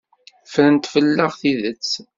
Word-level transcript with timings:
Ffrent 0.49 0.83
fell-aɣ 0.93 1.31
tidet. 1.39 1.91